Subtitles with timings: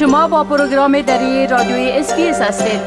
[0.00, 2.80] شما با پروگرام دری رادیوی SBS هستید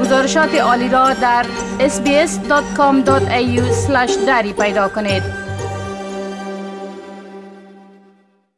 [0.00, 1.46] گزارشات عالی را در
[1.78, 3.60] sbs.com.au
[4.26, 5.22] دری پیدا کنید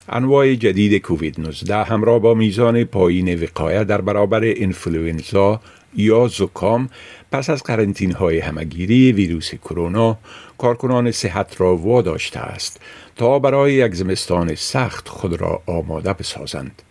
[0.08, 5.61] انواع جدید کووید 19 همراه با میزان پایین وقایه در برابر انفلوئنزا
[5.94, 6.89] یا زکام
[7.32, 10.18] پس از قرنطین های همه گیری ویروس کرونا
[10.58, 12.80] کارکنان صحت را واداشته است
[13.16, 16.82] تا برای یک زمستان سخت خود را آماده بسازند.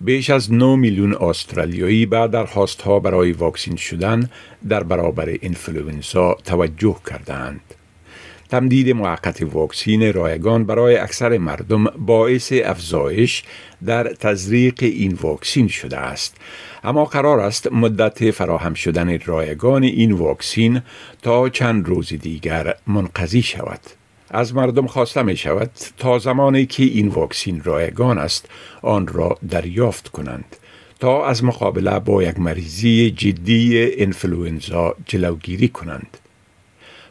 [0.00, 4.30] بیش از 9 میلیون استرالیایی به درخواست ها برای واکسین شدن
[4.68, 7.60] در برابر انفلوئنزا توجه کردند.
[8.50, 13.42] تمدید موقت واکسین رایگان برای اکثر مردم باعث افزایش
[13.86, 16.36] در تزریق این واکسین شده است
[16.84, 20.82] اما قرار است مدت فراهم شدن رایگان این واکسین
[21.22, 23.80] تا چند روز دیگر منقضی شود
[24.30, 28.48] از مردم خواسته می شود تا زمانی که این واکسین رایگان است
[28.82, 30.56] آن را دریافت کنند
[31.00, 36.18] تا از مقابله با یک مریضی جدی انفلوئنزا جلوگیری کنند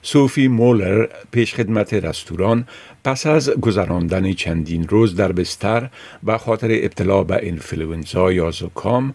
[0.01, 2.67] سوفی مولر پیشخدمت رستوران
[3.03, 5.89] پس از گذراندن چندین روز در بستر
[6.23, 9.13] و خاطر ابتلا به انفلوئنزا یا زکام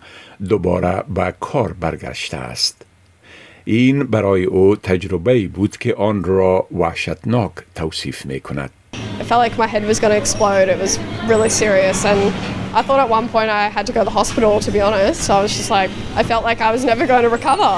[0.49, 2.87] دوباره به کار برگشته است.
[3.65, 8.71] این برای او تجربه بود که آن را وحشتناک توصیف می کند.
[9.21, 10.69] I felt like my head was going to explode.
[10.75, 10.99] It was
[11.33, 12.21] really serious and
[12.79, 15.19] I thought at one point I had to go to the hospital to be honest.
[15.27, 15.91] So I was just like
[16.21, 17.71] I felt like I was never going to recover.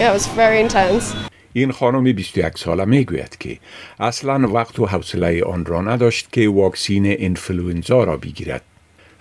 [0.00, 1.14] Yeah, it was very intense.
[1.52, 3.58] این خانم 21 ساله می گوید که
[4.00, 8.62] اصلا وقت و حوصله آن را نداشت که واکسین انفلوئنزا را بگیرد.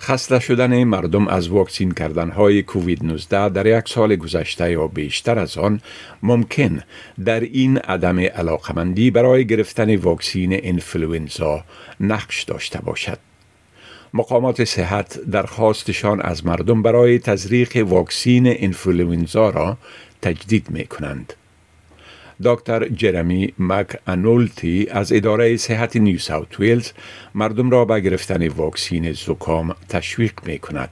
[0.03, 5.39] خسته شدن مردم از واکسین کردن های کووید 19 در یک سال گذشته یا بیشتر
[5.39, 5.81] از آن
[6.23, 6.83] ممکن
[7.25, 11.63] در این عدم علاقمندی برای گرفتن واکسین انفلوئنزا
[11.99, 13.19] نقش داشته باشد.
[14.13, 19.77] مقامات صحت درخواستشان از مردم برای تزریق واکسین انفلوئنزا را
[20.21, 21.33] تجدید می کنند.
[22.45, 26.91] دکتر جرمی مک انولتی از اداره صحت نیو ساوت ویلز
[27.35, 30.89] مردم را به گرفتن واکسین زکام تشویق می کند.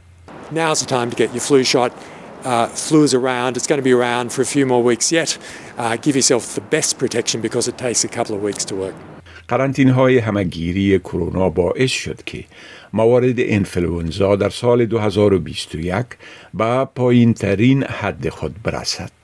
[0.54, 1.92] Now's the time to get your flu shot.
[2.44, 3.56] Uh, flu is around.
[3.58, 5.38] It's going to be around for a few more weeks yet.
[5.78, 8.96] Uh, give yourself the best protection because it takes a couple of weeks to work.
[9.48, 12.44] قرنطین های همگیری کرونا باعث شد که
[12.94, 16.06] موارد انفلوئنزا در سال 2021
[16.54, 19.21] به پایین ترین حد خود برسد.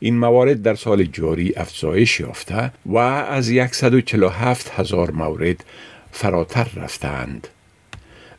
[0.00, 5.64] این موارد در سال جاری افزایش یافته و از 147 هزار مورد
[6.12, 7.48] فراتر رفتند.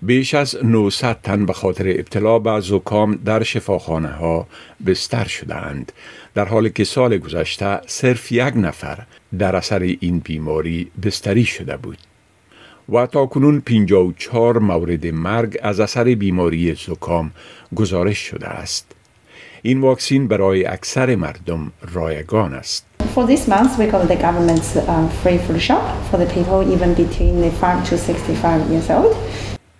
[0.01, 4.47] بیش از 900 تن به خاطر ابتلا به زکام در شفاخانه ها
[4.85, 5.91] بستر شدند
[6.33, 9.05] در حالی که سال گذشته صرف یک نفر
[9.39, 11.97] در اثر این بیماری بستری شده بود.
[12.89, 17.31] و تا کنون 54 مورد مرگ از اثر بیماری زکام
[17.75, 18.95] گزارش شده است.
[19.61, 22.85] این واکسین برای اکثر مردم رایگان است.
[23.15, 26.93] For this month, we got the government's uh, free flu shot for the people even
[26.93, 29.15] between the 5 to 65 years old.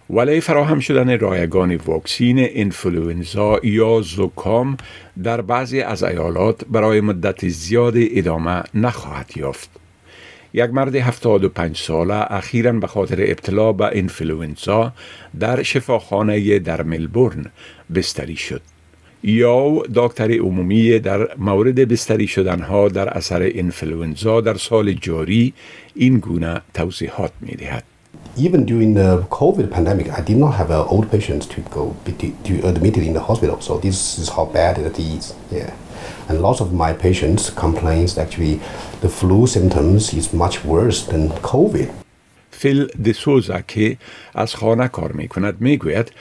[0.09, 4.77] ولی فراهم شدن رایگان واکسین انفلوئنزا یا زکام
[5.23, 9.69] در بعضی از ایالات برای مدت زیاد ادامه نخواهد یافت.
[10.53, 14.93] یک مرد 75 ساله اخیرا به خاطر ابتلا به انفلوئنزا
[15.39, 17.45] در شفاخانه در ملبورن
[17.95, 18.61] بستری شد.
[19.23, 25.53] یا دکتر عمومی در مورد بستری شدنها در اثر انفلوئنزا در سال جاری
[25.95, 27.83] این گونه توضیحات می دهد.
[28.37, 32.13] Even during the COVID pandemic, I did not have uh, old patients to go be,
[32.47, 33.59] to admitted in the hospital.
[33.59, 35.33] So this is how bad it is.
[35.51, 35.71] Yeah,
[36.29, 38.55] and lots of my patients complains actually
[39.01, 41.89] the flu symptoms is much worse than COVID.
[42.51, 43.97] فیل دسوزا که
[44.35, 46.11] از خانه کار می کند می گوید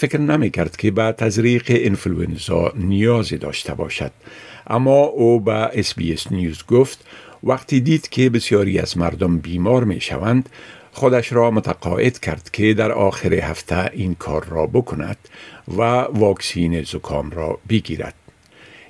[0.00, 4.12] فکر نمی کرد که به تزریق انفلوئنزا نیازی داشته باشد.
[4.66, 7.04] اما او به SBS News گفت
[7.42, 10.48] وقتی دید که بسیاری از مردم بیمار می شوند
[10.92, 15.16] خودش را متقاعد کرد که در آخر هفته این کار را بکند
[15.68, 18.14] و واکسین زکام را بگیرد.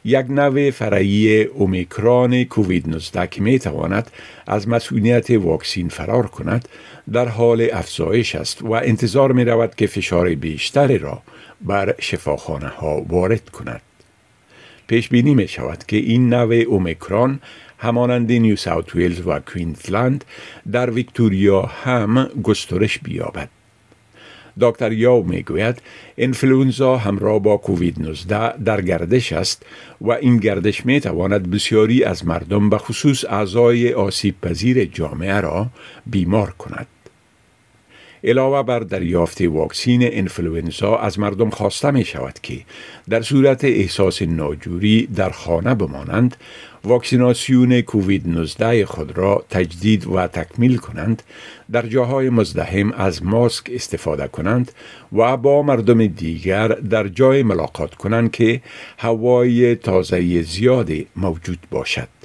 [0.04, 4.10] یک نوع فرعی اومیکران کووید 19 که می تواند
[4.46, 6.68] از مسئولیت واکسین فرار کند
[7.12, 11.22] در حال افزایش است و انتظار می رود که فشار بیشتری را
[11.60, 13.82] بر شفاخانه ها وارد کند.
[14.86, 17.40] پیش بینی می شود که این نوع اومیکران
[17.78, 20.24] همانند نیو ساوت ویلز و کوینزلند
[20.72, 23.48] در ویکتوریا هم گسترش بیابد.
[24.60, 25.82] دکتر یاو می‌گوید
[26.18, 29.66] انفلوئنزا همراه با کووید 19 در گردش است
[30.00, 35.66] و این گردش می تواند بسیاری از مردم به خصوص اعضای آسیب پذیر جامعه را
[36.06, 36.86] بیمار کند.
[38.24, 42.60] علاوه بر دریافت واکسین انفلوئنزا از مردم خواسته می شود که
[43.10, 46.36] در صورت احساس ناجوری در خانه بمانند
[46.84, 51.22] واکسیناسیون کووید 19 خود را تجدید و تکمیل کنند
[51.72, 54.72] در جاهای مزدحم از ماسک استفاده کنند
[55.12, 58.60] و با مردم دیگر در جای ملاقات کنند که
[58.98, 62.19] هوای تازه زیادی موجود باشد.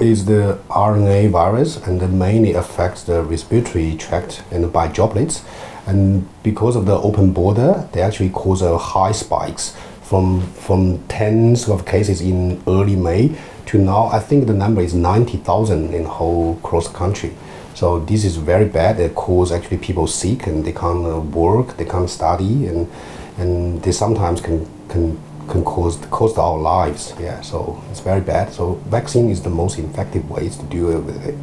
[0.00, 5.44] Is the RNA virus and mainly affects the respiratory tract and by droplets.
[5.86, 11.68] And because of the open border, they actually cause a high spikes from from tens
[11.68, 13.36] of cases in early May
[13.66, 14.06] to now.
[14.06, 17.34] I think the number is ninety thousand in whole cross country.
[17.74, 18.98] So this is very bad.
[18.98, 22.88] It causes actually people sick and they can't uh, work, they can't study, and
[23.36, 27.13] and they sometimes can can can cause cost our lives.
[27.19, 28.53] Yeah, so it's very bad.
[28.53, 31.35] So vaccine is the most effective ways to deal with it.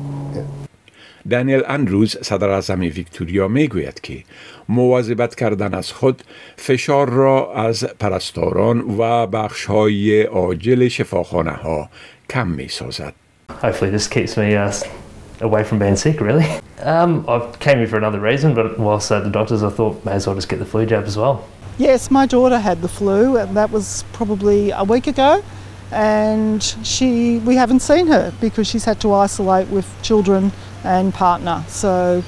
[1.31, 4.25] دانیل اندروز صدر اعظم ویکتوریا می گوید که
[4.69, 6.23] مواظبت کردن از خود
[6.57, 11.89] فشار را از پرستاران و بخش های عاجل شفاخانه ها
[12.31, 13.13] کم می سازد.
[13.63, 14.73] Hopefully this keeps me uh,
[15.41, 16.47] away from being sick really.
[16.83, 20.13] Um, I came here for another reason but whilst at the doctors I thought may
[20.13, 21.37] as well just get the flu jab as well.
[21.78, 25.44] Yes, my daughter had the flu, and that was probably a week ago.
[25.92, 30.54] And she, we haven't seen her because she's had to isolate with children
[30.86, 31.66] and partner.
[31.68, 32.24] So,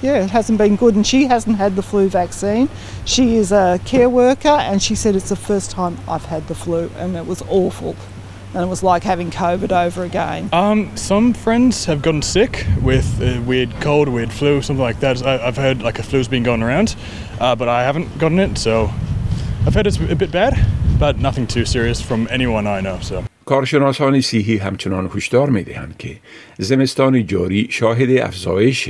[0.00, 0.94] yeah, it hasn't been good.
[0.94, 2.70] And she hasn't had the flu vaccine.
[3.04, 6.54] She is a care worker, and she said it's the first time I've had the
[6.54, 7.96] flu, and it was awful
[8.55, 10.49] And it was like having COVID over again.
[10.51, 15.25] Um, some friends have gotten sick with a weird cold, weird flu, something like that.
[15.25, 16.95] I, have heard like a flu's been going around,
[17.39, 18.91] uh, but I haven't gotten it, so
[19.65, 20.53] I've heard it's a bit bad,
[20.99, 22.99] but nothing too serious from anyone I know.
[22.99, 23.23] So.
[23.45, 26.17] کارشناسان صحی همچنان هشدار می دهند که
[26.57, 28.89] زمستان جاری شاهد افزایش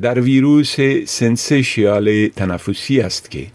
[0.00, 3.46] در ویروس سنسیشیال تنفسی است که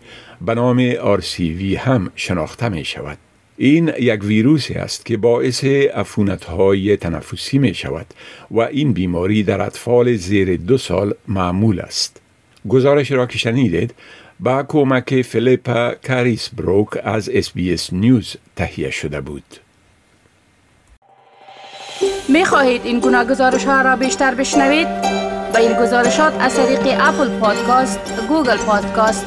[0.42, 3.18] به نام RCV هم شناخته می شود.
[3.61, 5.65] این یک ویروسی است که باعث
[5.95, 8.07] عفونت های تنفسی می شود
[8.51, 12.21] و این بیماری در اطفال زیر دو سال معمول است.
[12.69, 13.95] گزارش را که شنیدید
[14.41, 17.53] با کمک فلیپا کاریس بروک از SBS
[17.93, 19.45] News تهیه شده بود.
[22.29, 24.89] می خواهید این گونه گزارش ها را بیشتر بشنوید؟
[25.53, 29.27] به این گزارشات از طریق Apple Podcast، Google Podcast،